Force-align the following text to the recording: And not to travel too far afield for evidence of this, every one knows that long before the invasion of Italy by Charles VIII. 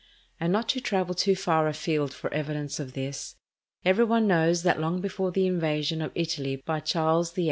And 0.39 0.51
not 0.51 0.67
to 0.69 0.81
travel 0.81 1.13
too 1.13 1.35
far 1.35 1.67
afield 1.67 2.11
for 2.11 2.33
evidence 2.33 2.79
of 2.79 2.93
this, 2.93 3.35
every 3.85 4.03
one 4.03 4.25
knows 4.25 4.63
that 4.63 4.79
long 4.79 4.99
before 4.99 5.31
the 5.31 5.45
invasion 5.45 6.01
of 6.01 6.11
Italy 6.15 6.55
by 6.65 6.79
Charles 6.79 7.33
VIII. 7.33 7.39